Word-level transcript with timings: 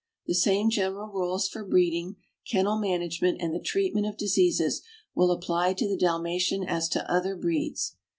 ^. 0.01 0.03
The 0.25 0.33
same 0.33 0.71
general 0.71 1.09
rules 1.09 1.47
for 1.47 1.63
breeding, 1.63 2.15
kennel 2.49 2.79
management, 2.79 3.39
and 3.39 3.53
the 3.53 3.59
treatment 3.59 4.07
of 4.07 4.17
diseases 4.17 4.81
will 5.13 5.29
apply 5.29 5.73
to 5.75 5.87
the 5.87 5.95
Dalmatian 5.95 6.63
as 6.63 6.89
to 6.89 7.07
other 7.07 7.35
breeds. 7.35 7.97